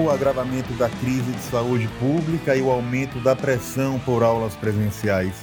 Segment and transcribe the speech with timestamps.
[0.00, 5.34] o agravamento da crise de saúde pública e o aumento da pressão por aulas presenciais.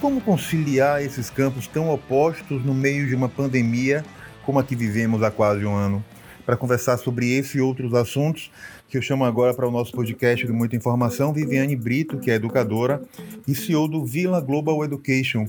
[0.00, 4.02] Como conciliar esses campos tão opostos no meio de uma pandemia
[4.44, 6.02] como a que vivemos há quase um ano?
[6.46, 8.50] Para conversar sobre esse e outros assuntos,
[8.88, 12.34] que eu chamo agora para o nosso podcast de Muita Informação, Viviane Brito, que é
[12.36, 13.02] educadora
[13.46, 15.46] e CEO do Vila Global Education.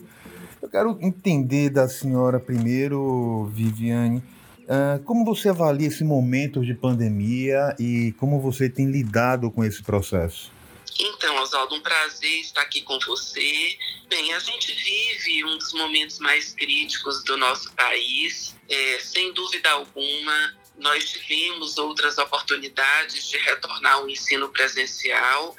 [0.62, 4.22] Eu quero entender da senhora primeiro, Viviane,
[4.70, 9.82] Uh, como você avalia esse momento de pandemia e como você tem lidado com esse
[9.82, 10.52] processo?
[11.00, 13.76] Então, Oswaldo, um prazer estar aqui com você.
[14.08, 18.56] Bem, a gente vive um dos momentos mais críticos do nosso país.
[18.70, 25.56] É, sem dúvida alguma, nós tivemos outras oportunidades de retornar ao ensino presencial.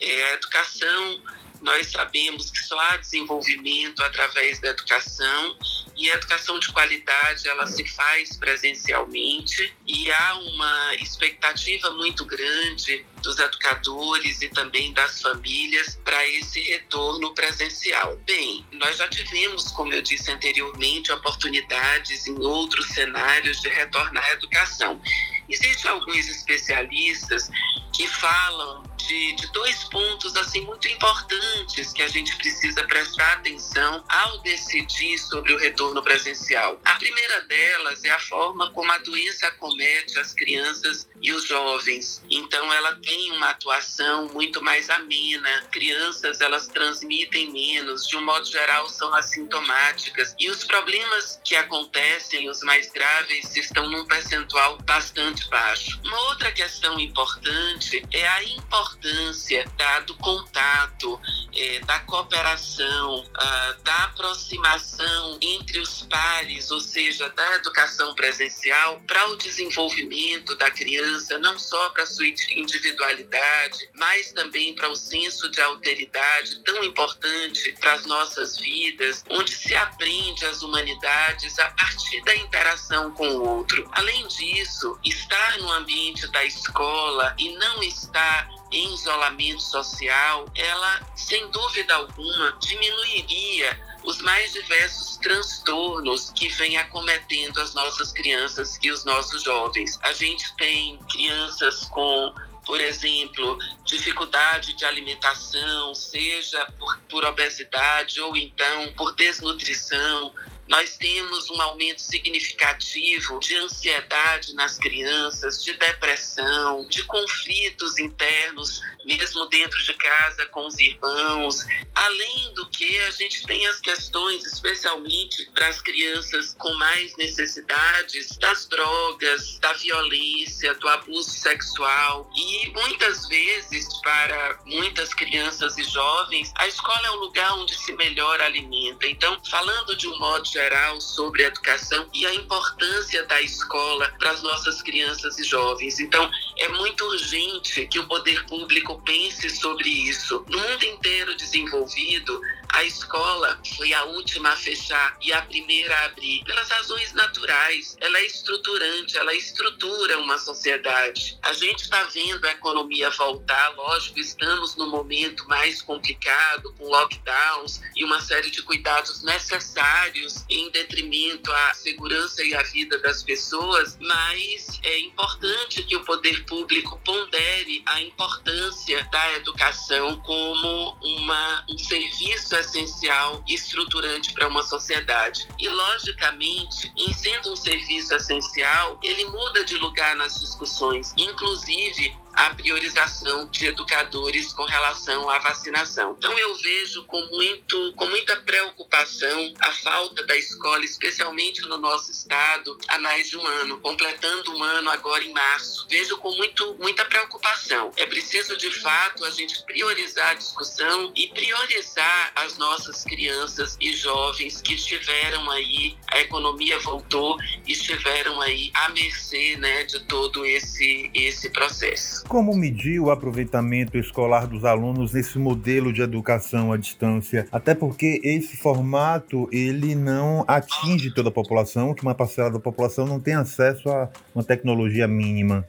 [0.00, 1.20] É, a educação
[1.60, 5.56] nós sabemos que só há desenvolvimento através da educação
[5.96, 13.04] e a educação de qualidade ela se faz presencialmente e há uma expectativa muito grande
[13.22, 18.16] dos educadores e também das famílias para esse retorno presencial.
[18.26, 24.32] Bem, nós já tivemos, como eu disse anteriormente, oportunidades em outros cenários de retornar à
[24.32, 25.00] educação.
[25.48, 27.50] Existem alguns especialistas
[27.92, 34.04] que falam de, de, dois pontos assim muito importantes que a gente precisa prestar atenção
[34.08, 36.78] ao decidir sobre o retorno presencial.
[36.84, 42.22] A primeira delas é a forma como a doença acomete as crianças e os jovens.
[42.30, 45.62] Então ela tem uma atuação muito mais amena.
[45.70, 52.50] Crianças elas transmitem menos, de um modo geral são assintomáticas e os problemas que acontecem,
[52.50, 56.00] os mais graves, estão num percentual bastante baixo.
[56.04, 61.20] Uma outra questão importante é a importância da, do contato,
[61.54, 69.28] é, da cooperação, uh, da aproximação entre os pares, ou seja, da educação presencial para
[69.28, 75.60] o desenvolvimento da criança, não só para sua individualidade, mas também para o senso de
[75.60, 82.36] alteridade tão importante para as nossas vidas, onde se aprende as humanidades a partir da
[82.36, 83.88] interação com o outro.
[83.92, 91.48] Além disso, estar no ambiente da escola e não estar em isolamento social, ela, sem
[91.50, 99.04] dúvida alguma, diminuiria os mais diversos transtornos que vêm acometendo as nossas crianças e os
[99.04, 99.98] nossos jovens.
[100.02, 102.32] A gente tem crianças com
[102.64, 110.34] por exemplo, dificuldade de alimentação, seja por, por obesidade ou então por desnutrição,
[110.68, 119.46] nós temos um aumento significativo de ansiedade nas crianças, de depressão, de conflitos internos, mesmo
[119.46, 121.64] dentro de casa com os irmãos.
[121.94, 128.36] Além do que, a gente tem as questões, especialmente para as crianças com mais necessidades,
[128.38, 132.28] das drogas, da violência, do abuso sexual.
[132.34, 137.92] E muitas vezes, para muitas crianças e jovens, a escola é o lugar onde se
[137.92, 139.06] melhor alimenta.
[139.06, 144.42] Então, falando de um modo geral sobre educação e a importância da escola para as
[144.42, 146.00] nossas crianças e jovens.
[146.00, 150.44] Então, é muito urgente que o poder público pense sobre isso.
[150.48, 152.40] No mundo inteiro desenvolvido,
[152.70, 157.96] a escola foi a última a fechar e a primeira a abrir, pelas razões naturais.
[158.00, 161.38] Ela é estruturante, ela estrutura uma sociedade.
[161.42, 167.80] A gente está vendo a economia voltar, lógico, estamos no momento mais complicado, com lockdowns
[167.94, 173.96] e uma série de cuidados necessários em detrimento à segurança e à vida das pessoas,
[174.00, 181.78] mas é importante que o poder público pondere a importância da educação como uma, um
[181.78, 185.46] serviço essencial e estruturante para uma sociedade.
[185.58, 192.50] E, logicamente, em sendo um serviço essencial, ele muda de lugar nas discussões, inclusive a
[192.50, 196.14] priorização de educadores com relação à vacinação.
[196.18, 202.10] Então eu vejo com muito com muita preocupação a falta da escola, especialmente no nosso
[202.10, 205.86] estado, há mais de um ano, completando um ano agora em março.
[205.88, 207.90] Vejo com muito muita preocupação.
[207.96, 213.94] É preciso de fato a gente priorizar a discussão e priorizar as nossas crianças e
[213.94, 221.10] jovens que estiveram aí, a economia voltou, estiveram aí à mercê, né, de todo esse
[221.14, 222.25] esse processo.
[222.28, 227.46] Como medir o aproveitamento escolar dos alunos nesse modelo de educação à distância?
[227.52, 233.06] Até porque esse formato ele não atinge toda a população, que uma parcela da população
[233.06, 235.64] não tem acesso a uma tecnologia mínima.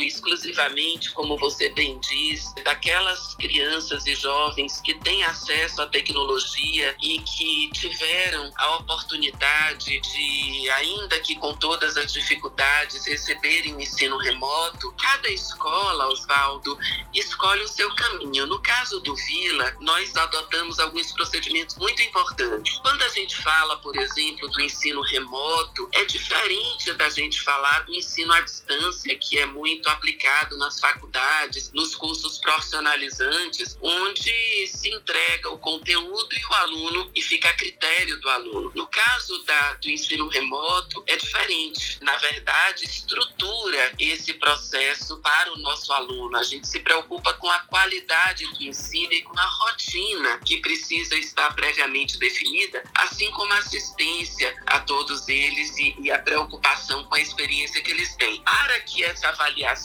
[0.00, 7.18] Exclusivamente, como você bem diz, daquelas crianças e jovens que têm acesso à tecnologia e
[7.20, 15.28] que tiveram a oportunidade de, ainda que com todas as dificuldades, receberem ensino remoto, cada
[15.30, 16.78] escola, Oswaldo,
[17.14, 18.46] escolhe o seu caminho.
[18.46, 22.78] No caso do Vila, nós adotamos alguns procedimentos muito importantes.
[22.78, 27.94] Quando a gente fala, por exemplo, do ensino remoto, é diferente da gente falar do
[27.94, 35.50] ensino à distância, que é muito aplicado nas faculdades, nos cursos profissionalizantes, onde se entrega
[35.50, 38.72] o conteúdo e o aluno e fica a critério do aluno.
[38.74, 41.98] No caso da, do ensino remoto, é diferente.
[42.02, 46.36] Na verdade, estrutura esse processo para o nosso aluno.
[46.36, 51.16] A gente se preocupa com a qualidade do ensino e com a rotina que precisa
[51.16, 57.14] estar previamente definida, assim como a assistência a todos eles e, e a preocupação com
[57.14, 58.40] a experiência que eles têm.
[58.42, 59.77] Para que essa avaliação,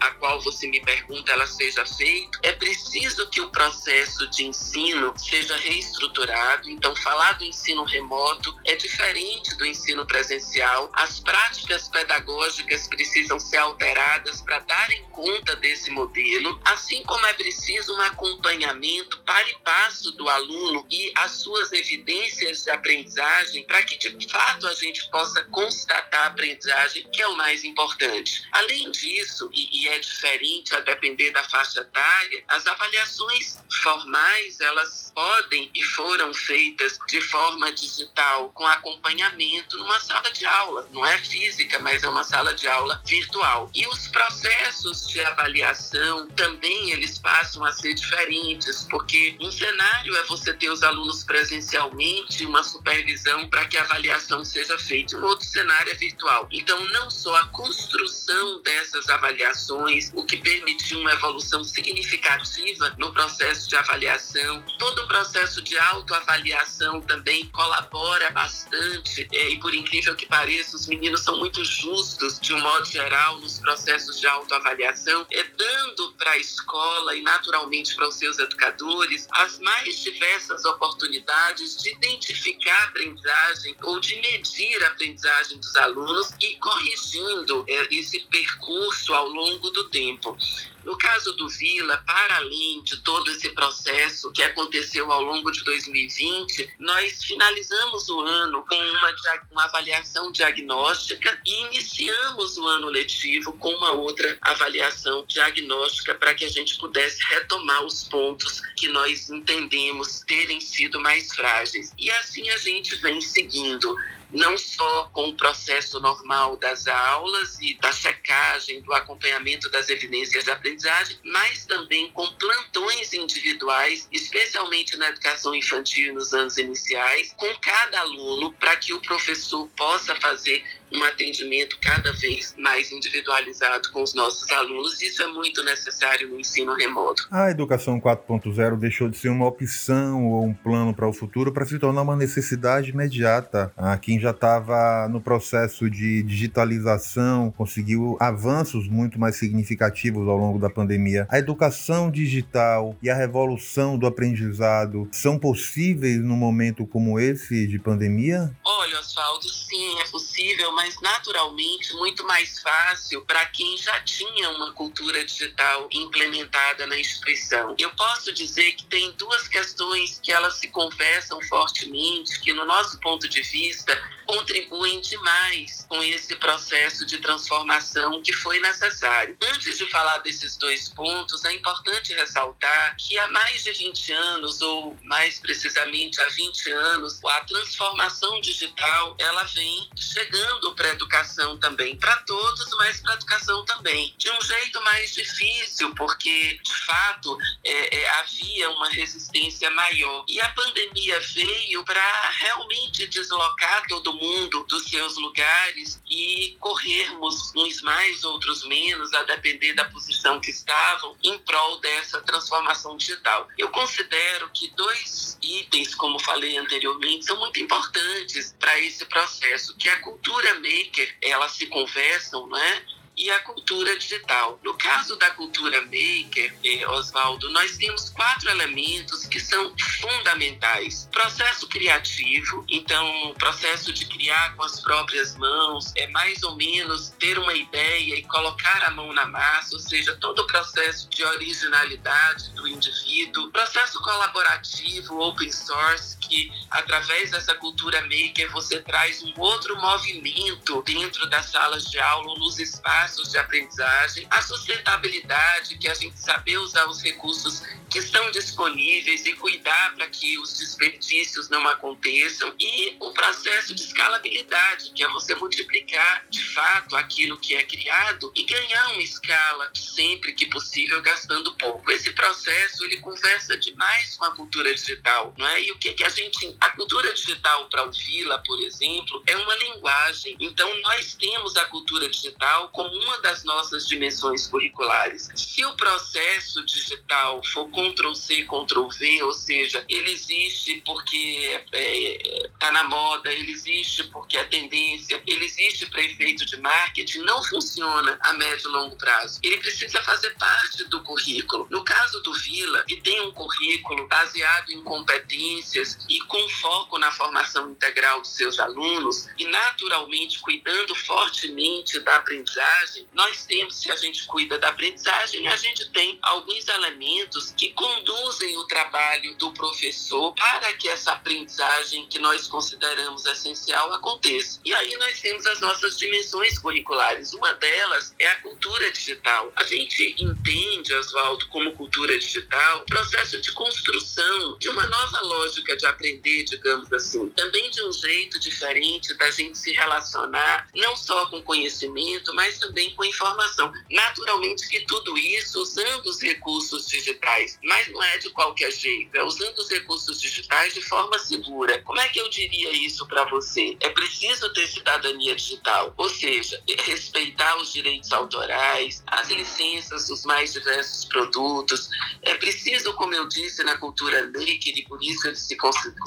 [0.00, 5.14] a qual você me pergunta, ela seja feita, é preciso que o processo de ensino
[5.16, 6.68] seja reestruturado.
[6.68, 10.90] Então, falar do ensino remoto é diferente do ensino presencial.
[10.92, 17.94] As práticas pedagógicas precisam ser alteradas para darem conta desse modelo, assim como é preciso
[17.94, 23.96] um acompanhamento para e passo do aluno e as suas evidências de aprendizagem para que
[23.96, 28.46] de fato a gente possa constatar a aprendizagem, que é o mais importante.
[28.52, 35.12] Além disso, e, e é diferente a depender da faixa etária, as avaliações formais elas
[35.14, 41.18] podem e foram feitas de forma digital com acompanhamento numa sala de aula, não é
[41.18, 43.70] física, mas é uma sala de aula virtual.
[43.74, 50.22] E os processos de avaliação também eles passam a ser diferentes, porque um cenário é
[50.24, 55.16] você ter os alunos presencialmente, uma supervisão para que a avaliação seja feita.
[55.16, 56.48] Um outro cenário é virtual.
[56.50, 63.68] Então, não só a construção dessas avaliações, o que permitiu uma evolução significativa no processo
[63.68, 69.28] de avaliação, todo o processo de autoavaliação também colabora bastante.
[69.32, 73.38] É, e por incrível que pareça, os meninos são muito justos, de um modo geral,
[73.40, 79.26] nos processos de autoavaliação, é dando para a escola e naturalmente para os seus educadores
[79.32, 86.30] as mais diversas oportunidades de identificar a aprendizagem ou de medir a aprendizagem dos alunos
[86.40, 90.36] e corrigindo é, esse percurso ao longo do tempo.
[90.84, 95.62] No caso do Vila, para além de todo esse processo que aconteceu ao longo de
[95.62, 99.14] 2020, nós finalizamos o ano com uma,
[99.50, 106.46] uma avaliação diagnóstica e iniciamos o ano letivo com uma outra avaliação diagnóstica para que
[106.46, 111.92] a gente pudesse retomar os pontos que nós entendemos terem sido mais frágeis.
[111.98, 113.94] E assim a gente vem seguindo
[114.32, 120.44] não só com o processo normal das aulas e da checagem, do acompanhamento das evidências
[120.44, 127.52] de aprendizagem, mas também com plantões individuais, especialmente na educação infantil nos anos iniciais, com
[127.60, 134.02] cada aluno, para que o professor possa fazer um atendimento cada vez mais individualizado com
[134.02, 135.00] os nossos alunos.
[135.02, 137.28] Isso é muito necessário no ensino remoto.
[137.30, 141.66] A educação 4.0 deixou de ser uma opção ou um plano para o futuro para
[141.66, 143.72] se tornar uma necessidade imediata.
[143.76, 150.70] Ah, já estava no processo de digitalização conseguiu avanços muito mais significativos ao longo da
[150.70, 151.26] pandemia.
[151.30, 157.78] A educação digital e a revolução do aprendizado são possíveis num momento como esse de
[157.78, 158.54] pandemia?
[158.64, 160.28] Olha, Oswaldo, sim, é possível
[160.72, 167.74] mas naturalmente muito mais fácil para quem já tinha uma cultura digital implementada na instituição.
[167.76, 172.98] Eu posso dizer que tem duas questões que elas se conversam fortemente, que no nosso
[173.00, 173.92] ponto de vista
[174.28, 179.36] contribuem demais com esse processo de transformação que foi necessário.
[179.54, 184.60] Antes de falar desses dois pontos, é importante ressaltar que há mais de 20 anos,
[184.60, 191.58] ou mais precisamente há 20 anos, a transformação digital ela vem chegando para a educação
[191.58, 194.14] também, para todos, mas para a educação também.
[194.18, 200.24] De um jeito mais difícil, porque de fato é, é, havia uma resistência maior.
[200.28, 207.82] E a pandemia veio para realmente deslocar todo mundo dos seus lugares e corrermos uns
[207.82, 213.48] mais, outros menos, a depender da posição que estavam, em prol dessa transformação digital.
[213.56, 219.88] Eu considero que dois itens, como falei anteriormente, são muito importantes para esse processo, que
[219.88, 222.84] a cultura maker, elas se conversam, né?
[223.18, 224.60] E a cultura digital.
[224.62, 231.08] No caso da cultura maker, eh, Oswaldo, nós temos quatro elementos que são fundamentais.
[231.10, 237.10] Processo criativo, então o processo de criar com as próprias mãos é mais ou menos
[237.18, 241.24] ter uma ideia e colocar a mão na massa, ou seja, todo o processo de
[241.24, 249.32] originalidade do indivíduo, processo colaborativo, open source, que através dessa cultura maker você traz um
[249.38, 255.90] outro movimento dentro das salas de aula, nos espaços de aprendizagem, a sustentabilidade, que é
[255.90, 261.48] a gente saber usar os recursos que estão disponíveis e cuidar para que os desperdícios
[261.48, 267.54] não aconteçam e o processo de escalabilidade, que é você multiplicar de fato aquilo que
[267.54, 271.90] é criado e ganhar uma escala sempre que possível gastando pouco.
[271.90, 275.62] Esse processo ele conversa demais com a cultura digital, não é?
[275.62, 279.36] E o que que a gente a cultura digital para o Vila, por exemplo, é
[279.36, 280.36] uma linguagem.
[280.38, 285.28] Então nós temos a cultura digital como uma das nossas dimensões curriculares.
[285.34, 291.78] Se o processo digital for Ctrl C, Ctrl V, ou seja, ele existe porque está
[291.78, 297.20] é, tá na moda, ele existe porque é tendência, ele existe para efeito de marketing,
[297.20, 299.40] não funciona a médio e longo prazo.
[299.42, 301.66] Ele precisa fazer parte do currículo.
[301.70, 307.10] No caso do Vila, que tem um currículo baseado em competências e com foco na
[307.12, 313.96] formação integral dos seus alunos e naturalmente cuidando fortemente da aprendizagem, nós temos, se a
[313.96, 320.32] gente cuida da aprendizagem, a gente tem alguns elementos que conduzem o trabalho do professor
[320.34, 324.60] para que essa aprendizagem que nós consideramos essencial aconteça.
[324.64, 327.32] E aí nós temos as nossas dimensões curriculares.
[327.32, 329.52] Uma delas é a cultura digital.
[329.56, 335.86] A gente entende, Oswaldo, como cultura digital, processo de construção de uma nova lógica de
[335.86, 337.28] aprender, digamos assim.
[337.30, 342.77] Também de um jeito diferente da gente se relacionar, não só com conhecimento, mas também
[342.94, 343.72] com informação.
[343.90, 349.22] Naturalmente que tudo isso usando os recursos digitais mas não é de qualquer jeito, é
[349.22, 351.80] usando os recursos digitais de forma segura.
[351.82, 353.76] Como é que eu diria isso para você?
[353.80, 360.52] É preciso ter cidadania digital, ou seja, respeitar os direitos autorais, as licenças dos mais
[360.52, 361.88] diversos produtos.
[362.22, 365.56] É preciso, como eu disse na cultura maker, e por isso eles se,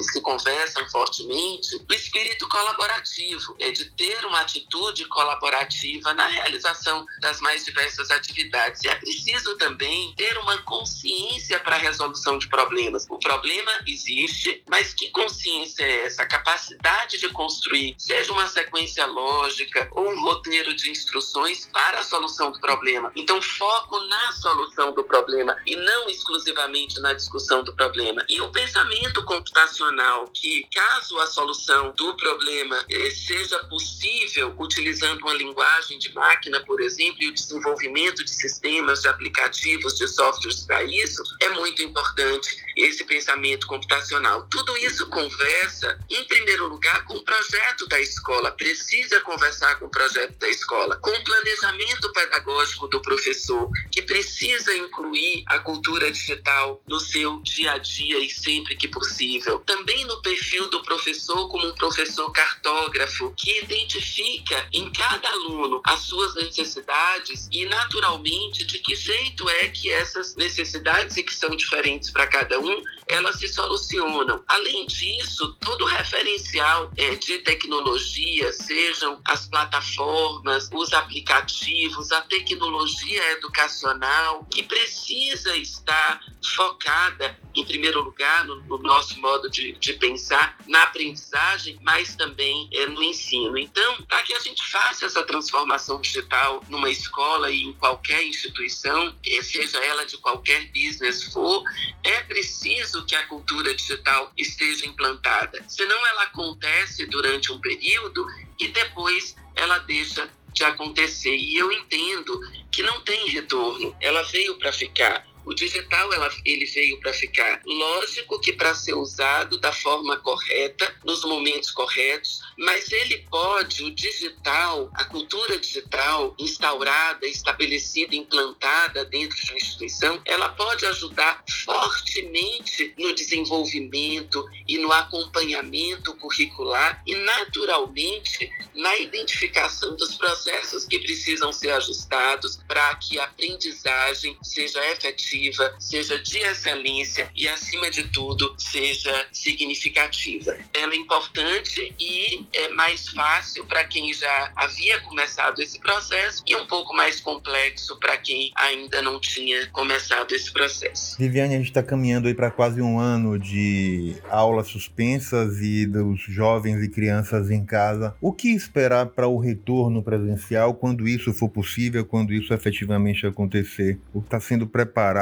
[0.00, 7.40] se conversam fortemente, o espírito colaborativo, é de ter uma atitude colaborativa na realização das
[7.40, 8.82] mais diversas atividades.
[8.84, 13.06] E é preciso também ter uma consciência para a resolução de problemas.
[13.08, 16.22] O problema existe, mas que consciência é essa?
[16.22, 22.04] A capacidade de construir, seja uma sequência lógica ou um roteiro de instruções para a
[22.04, 23.10] solução do problema.
[23.16, 28.24] Então, foco na solução do problema e não exclusivamente na discussão do problema.
[28.28, 35.34] E o pensamento computacional, que caso a solução do problema eh, seja possível utilizando uma
[35.34, 40.82] linguagem de máquina, por exemplo, e o desenvolvimento de sistemas, de aplicativos, de softwares para
[40.84, 44.46] isso, é muito importante esse pensamento computacional.
[44.50, 49.90] Tudo isso conversa, em primeiro lugar, com o projeto da escola, precisa conversar com o
[49.90, 56.82] projeto da escola, com o planejamento pedagógico do professor, que precisa incluir a cultura digital
[56.86, 59.60] no seu dia a dia e sempre que possível.
[59.60, 66.00] Também no perfil do professor como um professor cartógrafo, que identifica em cada aluno as
[66.00, 72.10] suas necessidades e, naturalmente, de que jeito é que essas necessidades e que são diferentes
[72.10, 74.42] para cada um, elas se solucionam.
[74.46, 84.46] Além disso, todo referencial é, de tecnologia, sejam as plataformas, os aplicativos, a tecnologia educacional,
[84.50, 86.20] que precisa estar
[86.56, 92.68] focada, em primeiro lugar, no, no nosso modo de, de, pensar, na aprendizagem, mas também
[92.72, 93.58] é, no ensino.
[93.58, 96.21] Então, para que a gente faça essa transformação digital
[96.68, 101.62] numa escola e em qualquer instituição, eh, seja ela de qualquer business for,
[102.04, 105.64] é preciso que a cultura digital esteja implantada.
[105.68, 108.26] Senão, ela acontece durante um período
[108.58, 111.34] e depois ela deixa de acontecer.
[111.34, 115.26] E eu entendo que não tem retorno, ela veio para ficar.
[115.44, 117.60] O digital ela, ele veio para ficar.
[117.64, 123.90] Lógico que para ser usado da forma correta, nos momentos corretos, mas ele pode, o
[123.90, 132.94] digital, a cultura digital instaurada, estabelecida, implantada dentro de uma instituição, ela pode ajudar fortemente
[132.98, 141.70] no desenvolvimento e no acompanhamento curricular e, naturalmente, na identificação dos processos que precisam ser
[141.70, 145.31] ajustados para que a aprendizagem seja efetiva
[145.78, 150.56] seja de excelência e, acima de tudo, seja significativa.
[150.74, 156.54] Ela é importante e é mais fácil para quem já havia começado esse processo e
[156.56, 161.16] um pouco mais complexo para quem ainda não tinha começado esse processo.
[161.18, 166.20] Viviane, a gente está caminhando aí para quase um ano de aulas suspensas e dos
[166.20, 168.14] jovens e crianças em casa.
[168.20, 173.98] O que esperar para o retorno presencial quando isso for possível, quando isso efetivamente acontecer?
[174.12, 174.66] O que está sendo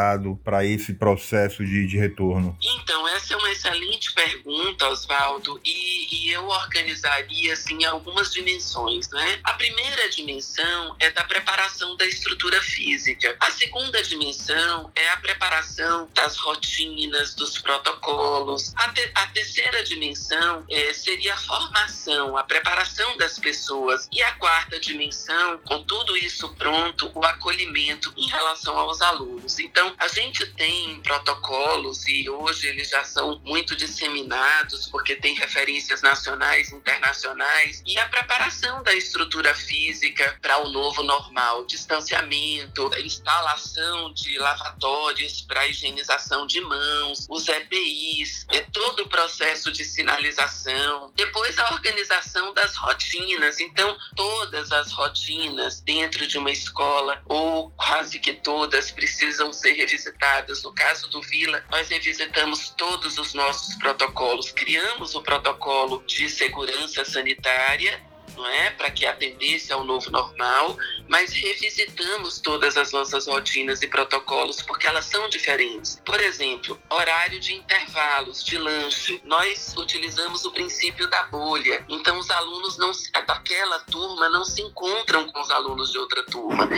[0.01, 2.57] preparado para esse processo de, de retorno?
[2.63, 9.41] Então, essa é uma excelente pergunta, Oswaldo, e, e eu organizaria assim algumas dimensões, né?
[9.45, 13.37] A primeira dimensão é da preparação da estrutura física.
[13.41, 18.73] A segunda dimensão é a preparação das rotinas, dos protocolos.
[18.77, 24.09] A, te, a terceira dimensão é, seria a formação, a preparação das pessoas.
[24.13, 29.59] E a quarta dimensão, com tudo isso pronto, o acolhimento em relação aos alunos.
[29.59, 36.03] Então, a gente tem protocolos e hoje eles já são muito disseminados porque tem referências
[36.03, 44.39] nacionais, internacionais e a preparação da estrutura física para o novo normal, distanciamento, instalação de
[44.39, 51.73] lavatórios para higienização de mãos, os EPIs, é todo o processo de sinalização, depois a
[51.73, 53.61] organização das rotinas.
[53.61, 60.63] Então, todas as rotinas dentro de uma escola ou quase que todas precisam ser revisitadas.
[60.63, 67.05] No caso do Vila, nós revisitamos todos os nossos protocolos, criamos o protocolo de segurança
[67.05, 68.10] sanitária
[68.41, 68.71] não é?
[68.71, 70.77] Para que atendesse ao novo normal,
[71.09, 76.01] mas revisitamos todas as nossas rotinas e protocolos porque elas são diferentes.
[76.05, 79.21] Por exemplo, horário de intervalos de lanche.
[79.25, 81.85] Nós utilizamos o princípio da bolha.
[81.89, 82.93] Então os alunos não
[83.27, 86.69] daquela turma não se encontram com os alunos de outra turma.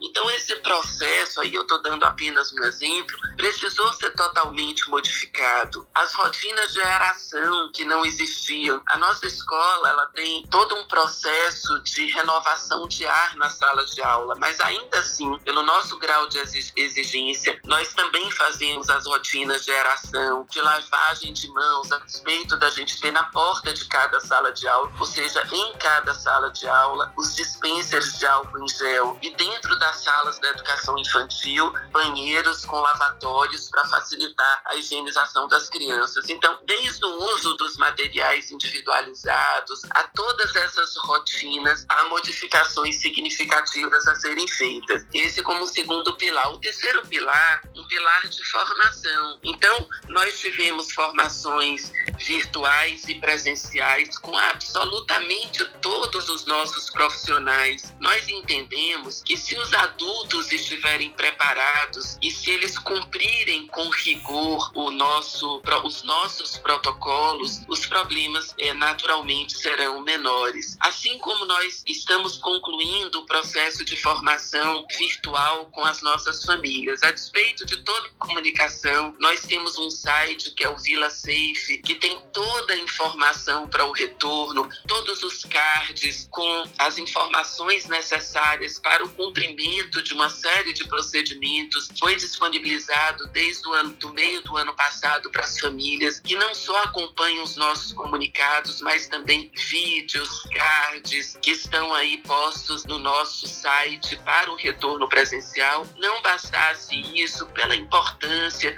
[0.00, 5.86] Então esse processo aí eu estou dando apenas um exemplo, precisou ser totalmente modificado.
[5.94, 8.82] As rotinas de aeração que não existiam.
[8.86, 13.84] A nossa escola, ela tem todo um processo processo de renovação de ar na sala
[13.84, 16.36] de aula, mas ainda assim, pelo nosso grau de
[16.76, 22.70] exigência, nós também fazemos as rotinas de aeração, de lavagem de mãos, a respeito da
[22.70, 26.66] gente ter na porta de cada sala de aula, ou seja, em cada sala de
[26.66, 32.64] aula, os dispensers de álcool em gel e dentro das salas da educação infantil, banheiros
[32.64, 36.28] com lavatórios para facilitar a higienização das crianças.
[36.28, 44.14] Então, desde o uso dos materiais individualizados a todas essas rotinas, há modificações significativas a
[44.16, 45.06] serem feitas.
[45.12, 46.52] Esse como segundo pilar.
[46.52, 49.38] O terceiro pilar, um pilar de formação.
[49.42, 57.94] Então, nós tivemos formações virtuais e presenciais com absolutamente todos os nossos profissionais.
[58.00, 64.90] Nós entendemos que se os adultos estiverem preparados e se eles cumprirem com rigor o
[64.90, 70.75] nosso, os nossos protocolos, os problemas é, naturalmente serão menores.
[70.80, 77.10] Assim como nós estamos concluindo o processo de formação virtual com as nossas famílias, a
[77.10, 82.20] despeito de toda comunicação, nós temos um site que é o Vila Safe, que tem
[82.32, 89.08] toda a informação para o retorno, todos os cards com as informações necessárias para o
[89.08, 91.88] cumprimento de uma série de procedimentos.
[91.98, 96.54] Foi disponibilizado desde o ano do meio do ano passado para as famílias que não
[96.54, 102.98] só acompanham os nossos comunicados, mas também vídeos, cards cards que estão aí postos no
[102.98, 105.86] nosso site para o retorno presencial.
[105.96, 108.76] Não bastasse isso, pela importância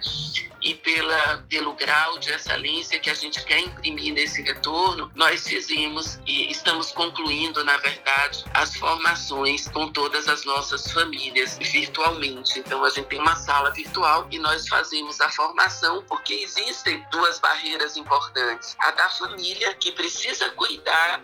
[0.63, 6.19] e pela, pelo grau de excelência que a gente quer imprimir nesse retorno, nós fizemos
[6.27, 12.59] e estamos concluindo, na verdade, as formações com todas as nossas famílias virtualmente.
[12.59, 17.39] Então, a gente tem uma sala virtual e nós fazemos a formação porque existem duas
[17.39, 18.77] barreiras importantes.
[18.81, 21.23] A da família, que precisa cuidar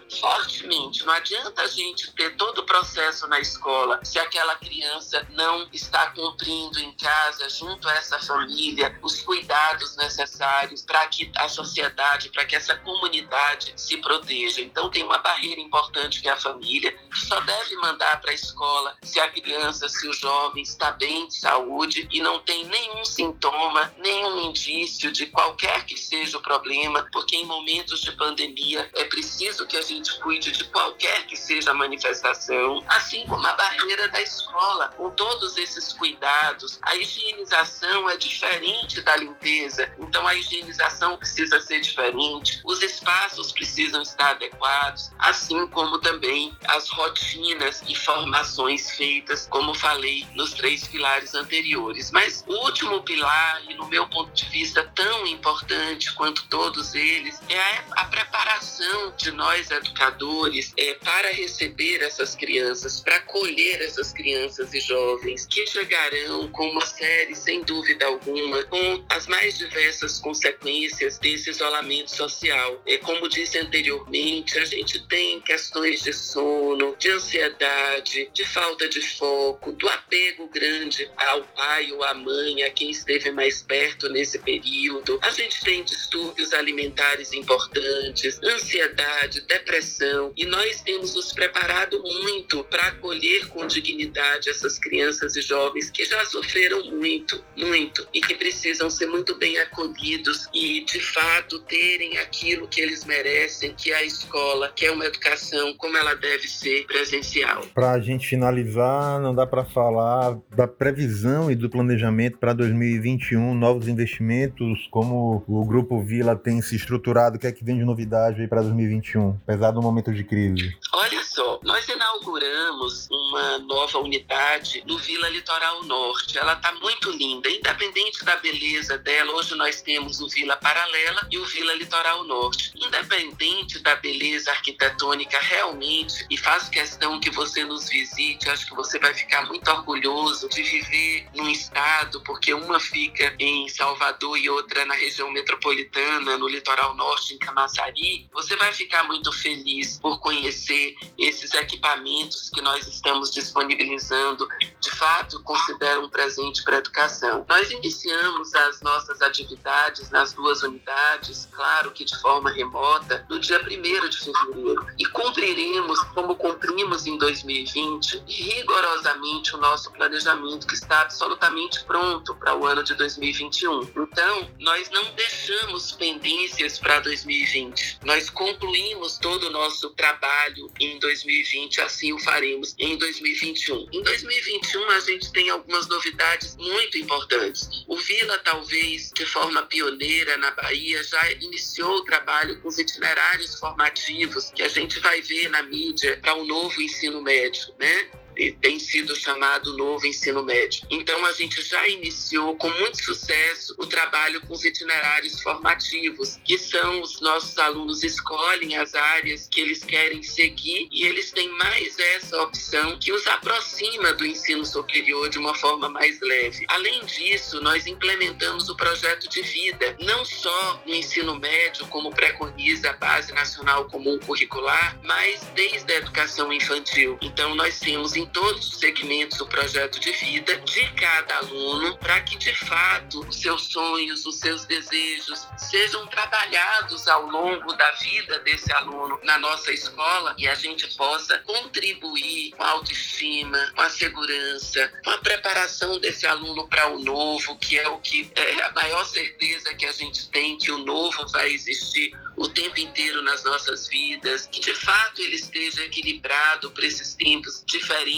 [0.55, 1.05] fortemente.
[1.05, 6.11] Não adianta a gente ter todo o processo na escola se aquela criança não está
[6.11, 12.45] cumprindo em casa, junto a essa família, os cuidados necessários para que a sociedade, para
[12.45, 14.61] que essa comunidade se proteja.
[14.61, 18.35] Então, tem uma barreira importante que é a família, que só deve mandar para a
[18.35, 23.05] escola se a criança, se o jovem está bem de saúde e não tem nenhum
[23.05, 29.05] sintoma, nenhum indício de qualquer que seja o problema, porque em momentos de pandemia é
[29.05, 34.09] preciso que a gente cuide de qualquer que seja a manifestação, assim como a barreira
[34.09, 36.79] da escola, com todos esses cuidados.
[36.83, 39.91] A higienização é diferente da limpeza.
[39.99, 46.89] Então a higienização precisa ser diferente, os espaços precisam estar adequados, assim como também as
[46.91, 52.11] rotinas e formações feitas, como falei nos três pilares anteriores.
[52.11, 57.41] Mas o último pilar, e no meu ponto de vista tão importante quanto todos eles,
[57.49, 60.34] é a preparação de nós educadores
[60.77, 66.85] é, para receber essas crianças, para acolher essas crianças e jovens que chegarão com uma
[66.85, 72.83] série, sem dúvida alguma, com as mais diversas consequências desse isolamento social.
[72.87, 79.01] É, como disse anteriormente, a gente tem questões de sono, de ansiedade, de falta de
[79.01, 84.39] foco, do apego grande ao pai ou à mãe, a quem esteve mais perto nesse
[84.39, 85.19] período.
[85.23, 92.89] A gente tem distúrbios alimentares importantes, ansiedade, depressão, e nós temos nos preparado muito para
[92.89, 98.89] acolher com dignidade essas crianças e jovens que já sofreram muito, muito, e que precisam
[98.91, 104.05] ser muito bem acolhidos e, de fato, terem aquilo que eles merecem, que é a
[104.05, 107.67] escola, que é uma educação como ela deve ser presencial.
[107.75, 113.55] Para a gente finalizar, não dá para falar da previsão e do planejamento para 2021,
[113.55, 117.85] novos investimentos, como o Grupo Vila tem se estruturado, o que é que vem de
[117.85, 120.77] novidade para 2021, apesar do momento de crise?
[120.93, 126.39] Olha só, nós inauguramos uma nova unidade no Vila Litoral Norte.
[126.39, 129.33] Ela está muito linda, independente da beleza dela.
[129.33, 132.73] Hoje nós temos o Vila Paralela e o Vila Litoral Norte.
[132.77, 138.99] Independente da beleza arquitetônica realmente, e faço questão que você nos visite, acho que você
[138.99, 144.85] vai ficar muito orgulhoso de viver num estado, porque uma fica em Salvador e outra
[144.85, 148.29] na região metropolitana, no litoral norte, em Camaçari.
[148.33, 154.47] Você vai ficar muito feliz por conhecer esses equipamentos que nós estamos disponibilizando.
[154.79, 157.47] De fato, considero um presente para a educação.
[157.49, 163.59] Nós iniciamos as nossas atividades nas duas unidades, claro que de forma remota, no dia
[163.59, 164.87] 1 de fevereiro.
[164.99, 172.55] E cumpriremos, como cumprimos em 2020, rigorosamente o nosso planejamento, que está absolutamente pronto para
[172.55, 173.91] o ano de 2021.
[173.97, 178.01] Então, nós não deixamos pendências para 2020.
[178.05, 183.89] Nós concluímos todo o nosso trabalho em 2020, assim o faremos em 2021.
[183.93, 187.69] Em 2021, a gente tem algumas novidades muito importantes.
[187.87, 193.59] O Vila, talvez de forma pioneira na Bahia, já iniciou o trabalho com os itinerários
[193.59, 198.24] formativos que a gente vai ver na mídia para o novo ensino médio, né?
[198.61, 200.87] Tem sido chamado novo ensino médio.
[200.91, 206.59] Então a gente já iniciou com muito sucesso o trabalho com os itinerários formativos, que
[206.59, 211.99] são os nossos alunos escolhem as áreas que eles querem seguir e eles têm mais
[211.99, 216.65] essa opção que os aproxima do ensino superior de uma forma mais leve.
[216.69, 222.91] Além disso, nós implementamos o projeto de vida, não só no ensino médio, como preconiza
[222.91, 227.19] a Base Nacional Comum Curricular, mas desde a educação infantil.
[227.21, 232.21] Então nós temos em todos os segmentos do projeto de vida de cada aluno, para
[232.21, 238.39] que de fato os seus sonhos, os seus desejos sejam trabalhados ao longo da vida
[238.41, 243.91] desse aluno na nossa escola e a gente possa contribuir com a autoestima, com a
[243.91, 248.73] segurança, com a preparação desse aluno para o novo, que é o que é a
[248.73, 253.45] maior certeza que a gente tem que o novo vai existir o tempo inteiro nas
[253.45, 258.14] nossas vidas, que de fato ele esteja equilibrado para esses tempos diferentes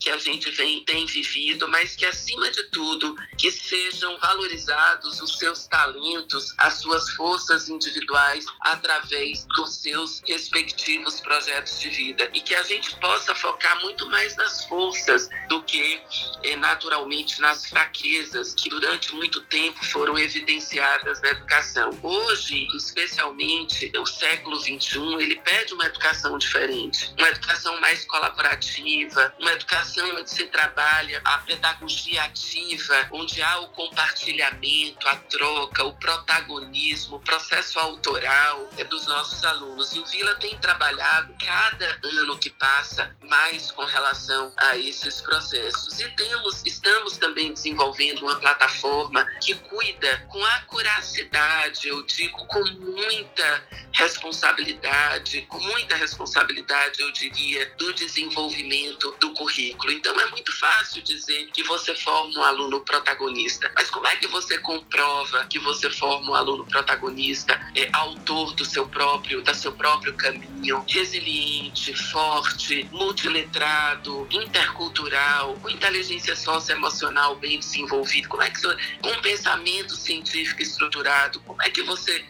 [0.00, 5.38] que a gente vem, tem vivido, mas que acima de tudo que sejam valorizados os
[5.38, 12.54] seus talentos, as suas forças individuais através dos seus respectivos projetos de vida e que
[12.54, 16.00] a gente possa focar muito mais nas forças do que
[16.42, 21.90] eh, naturalmente nas fraquezas que durante muito tempo foram evidenciadas na educação.
[22.02, 29.52] Hoje, especialmente o século XXI, ele pede uma educação diferente, uma educação mais colaborativa, uma
[29.52, 37.16] educação onde se trabalha a pedagogia ativa, onde há o compartilhamento, a troca, o protagonismo,
[37.16, 39.94] o processo autoral é dos nossos alunos.
[39.94, 46.00] E o Vila tem trabalhado cada ano que passa mais com relação a esses processos.
[46.00, 53.34] E temos, estamos também desenvolvendo uma plataforma que cuida com acuracidade, eu digo com muita
[53.34, 59.90] muita responsabilidade, com muita responsabilidade, eu diria, do desenvolvimento do currículo.
[59.92, 64.26] Então é muito fácil dizer que você forma um aluno protagonista, mas como é que
[64.26, 69.72] você comprova que você forma um aluno protagonista, é, autor do seu próprio, da seu
[69.72, 78.28] próprio caminho, resiliente, forte, multiletrado, intercultural, com inteligência socioemocional bem desenvolvida?
[78.28, 82.24] Como é que você, com pensamento científico estruturado, como é que você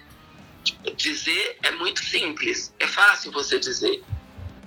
[0.97, 1.59] dizer?
[1.63, 4.03] É muito simples, é fácil você dizer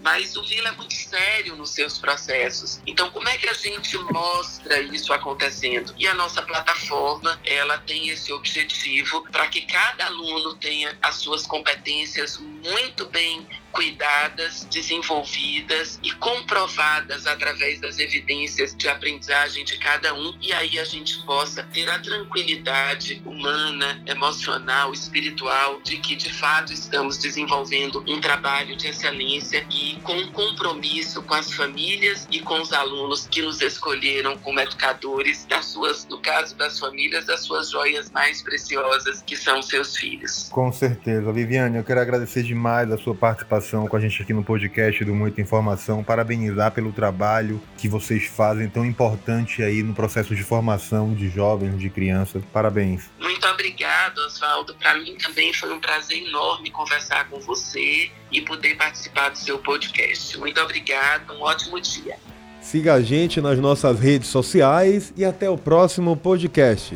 [0.01, 2.81] mas o Vila é muito sério nos seus processos.
[2.85, 5.93] Então, como é que a gente mostra isso acontecendo?
[5.97, 11.45] E a nossa plataforma, ela tem esse objetivo para que cada aluno tenha as suas
[11.45, 20.33] competências muito bem cuidadas, desenvolvidas e comprovadas através das evidências de aprendizagem de cada um,
[20.41, 26.73] e aí a gente possa ter a tranquilidade humana, emocional, espiritual de que de fato
[26.73, 32.73] estamos desenvolvendo um trabalho de excelência e com compromisso com as famílias e com os
[32.73, 38.09] alunos que nos escolheram como educadores das suas, no caso das famílias, das suas joias
[38.11, 40.49] mais preciosas, que são seus filhos.
[40.51, 41.31] Com certeza.
[41.31, 43.15] Viviane, eu quero agradecer demais a sua
[43.57, 48.25] participação com a gente aqui no podcast do Muita Informação, parabenizar pelo trabalho que vocês
[48.25, 52.43] fazem tão importante aí no processo de formação de jovens, de crianças.
[52.53, 53.09] Parabéns.
[53.19, 54.75] Muito obrigado, Oswaldo.
[54.75, 59.57] Para mim também foi um prazer enorme conversar com você e poder participar do seu
[59.59, 60.37] podcast.
[60.37, 62.15] Muito obrigado, um ótimo dia.
[62.61, 66.95] Siga a gente nas nossas redes sociais e até o próximo podcast.